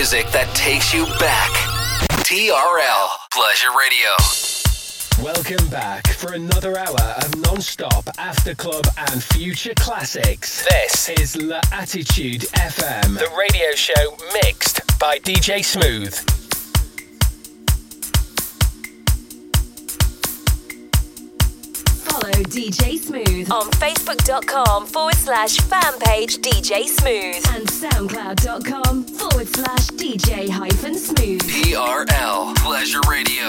[0.00, 1.50] music that takes you back.
[2.24, 4.08] TRL Pleasure Radio.
[5.22, 10.64] Welcome back for another hour of non-stop after club and future classics.
[10.64, 16.39] This is La Attitude FM, the radio show mixed by DJ Smooth.
[22.10, 29.86] Follow DJ Smooth on Facebook.com forward slash fan page DJ Smooth and SoundCloud.com forward slash
[29.90, 31.40] DJ hyphen Smooth.
[31.42, 33.46] TRL Pleasure Radio.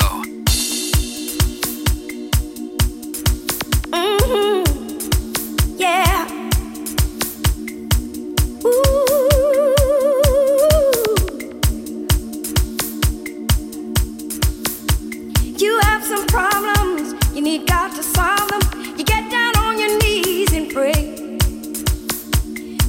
[3.92, 4.62] Mm-hmm.
[5.80, 6.28] Yeah.
[8.64, 10.31] Ooh.
[17.34, 18.62] You need God to solve them.
[18.98, 21.30] You get down on your knees and pray.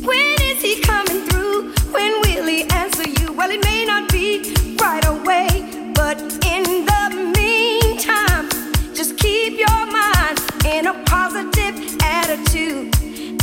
[0.05, 1.73] When is He coming through?
[1.93, 3.33] When will He answer you?
[3.35, 8.49] Well, it may not be right away, but in the meantime,
[8.95, 12.93] just keep your mind in a positive attitude.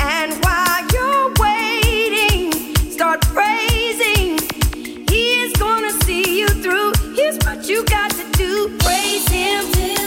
[0.01, 2.51] And while you're waiting,
[2.91, 4.37] start praising.
[5.07, 6.91] He is gonna see you through.
[7.15, 9.98] Here's what you got to do praise Him.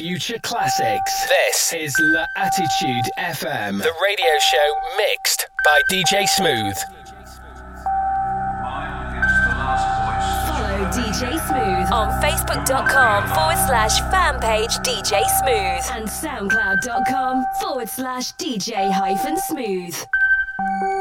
[0.00, 1.28] Future classics.
[1.28, 6.76] This is La Attitude FM, the radio show mixed by DJ Smooth.
[10.48, 18.32] Follow DJ Smooth on Facebook.com forward slash fan page DJ Smooth and SoundCloud.com forward slash
[18.34, 20.99] DJ hyphen Smooth.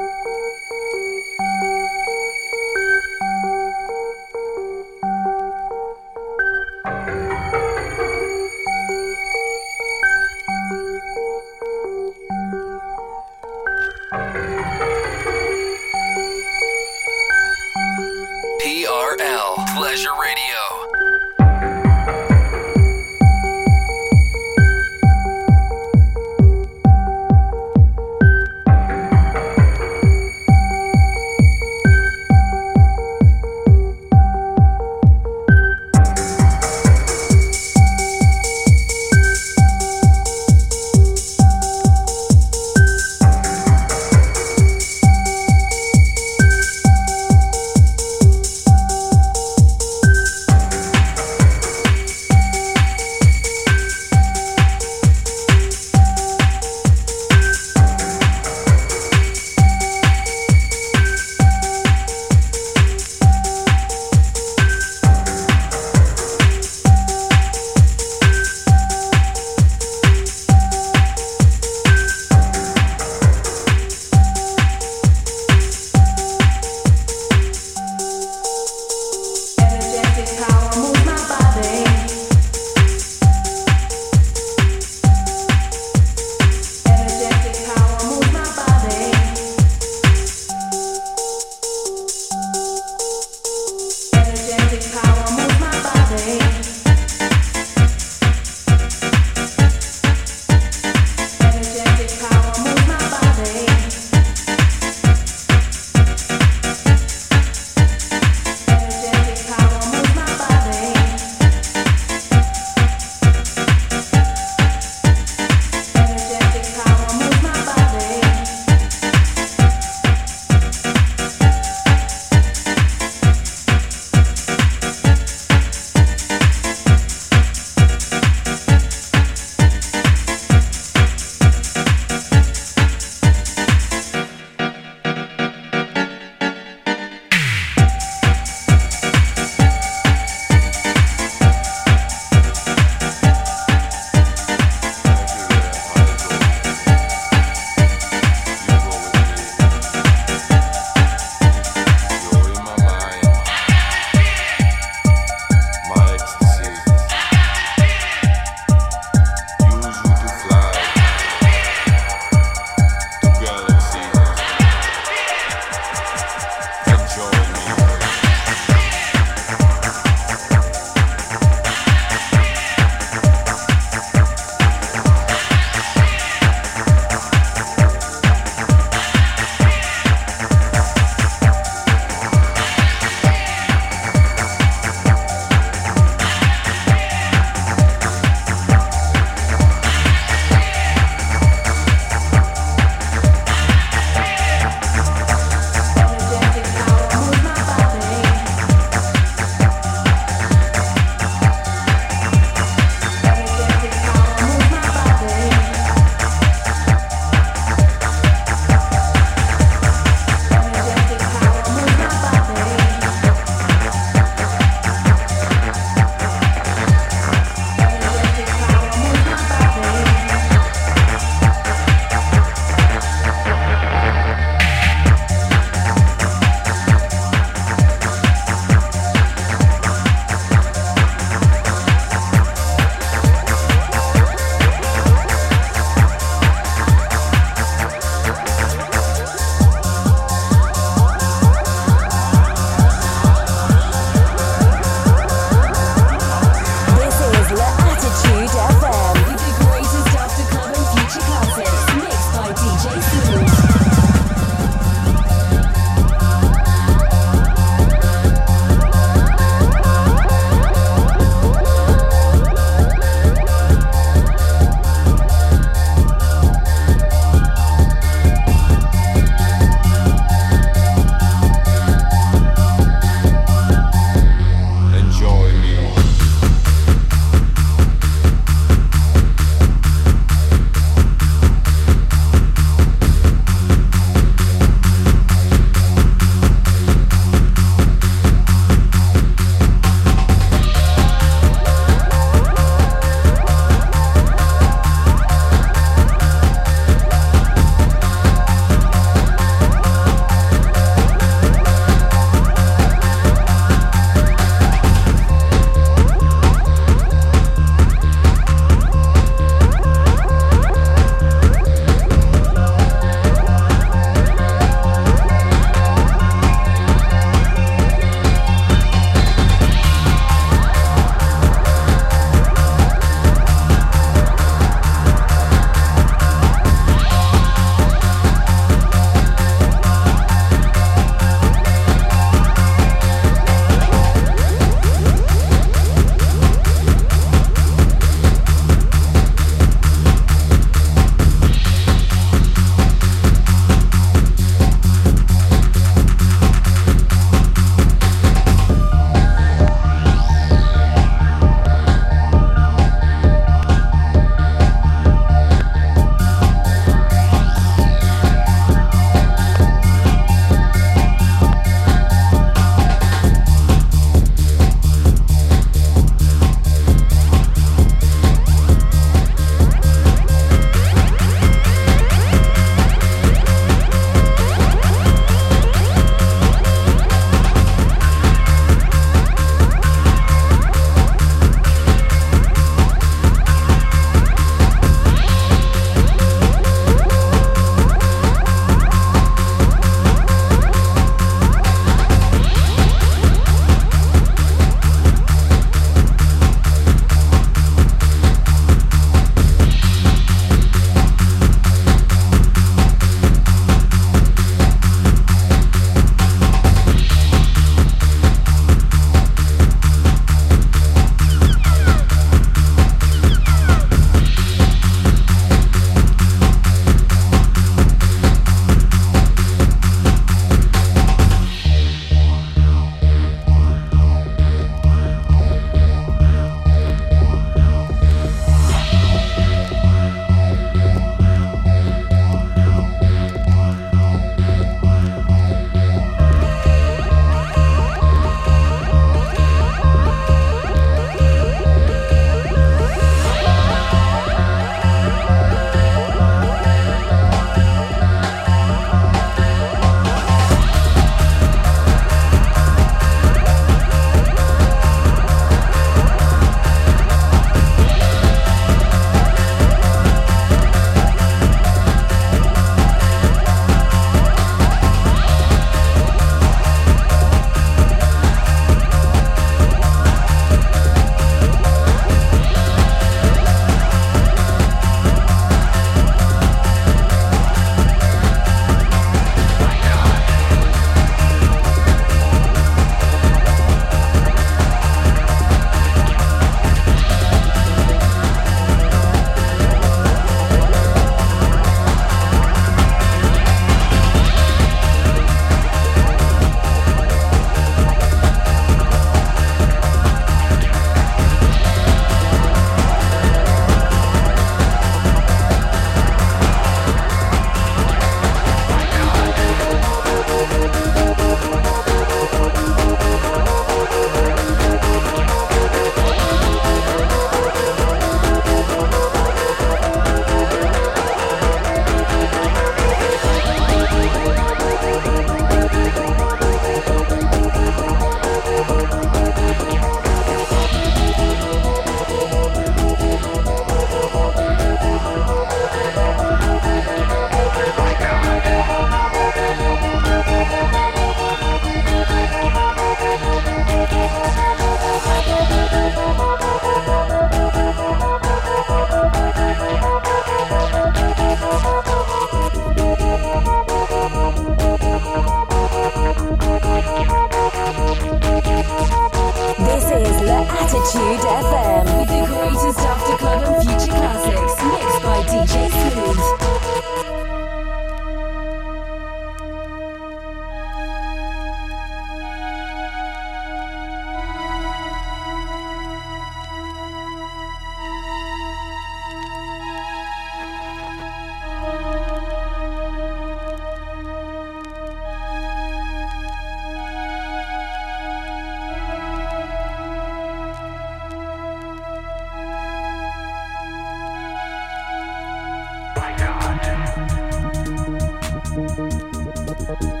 [599.79, 600.00] Bye.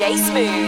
[0.00, 0.59] DJ Smooth.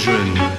[0.00, 0.49] Follow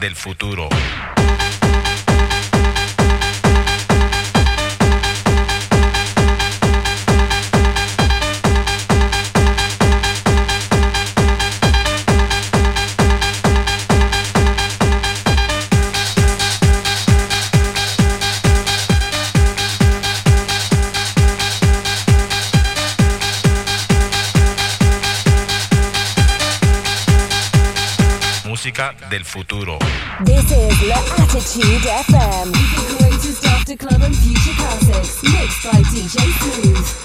[0.00, 0.68] del futuro.
[29.08, 29.78] Del futuro.
[30.24, 32.52] This is La Attitude FM.
[32.52, 35.22] The greatest after club and future classics.
[35.22, 36.97] Mixed by DJ Smooth.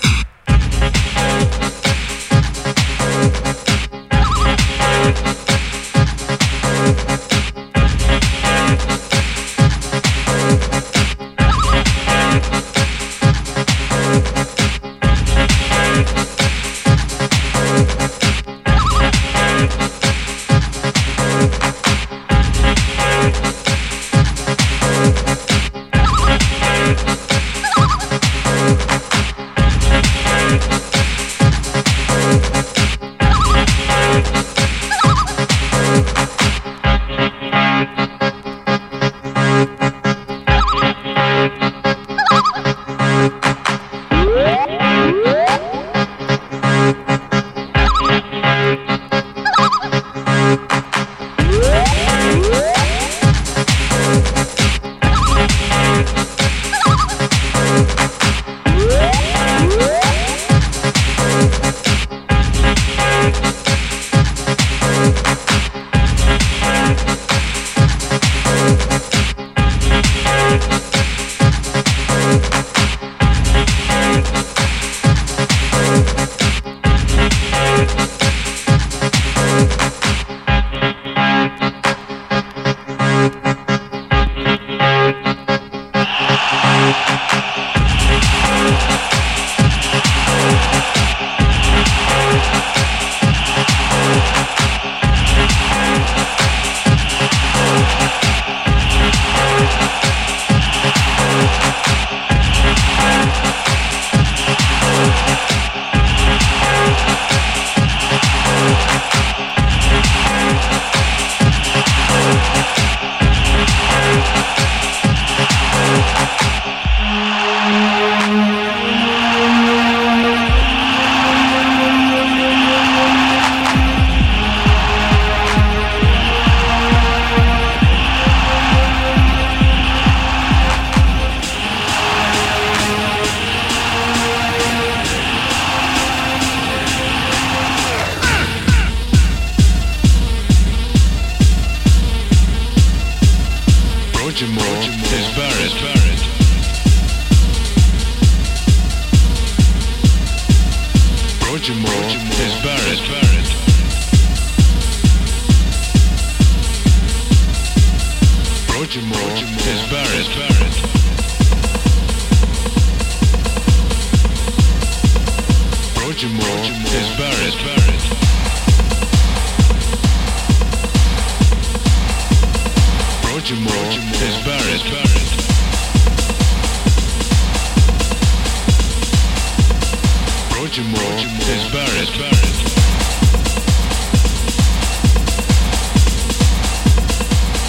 [181.53, 182.09] Projimore is buried.
[182.17, 182.57] buried.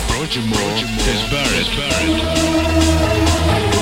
[0.08, 0.72] Projimore
[1.12, 1.68] is buried.
[3.60, 3.73] buried.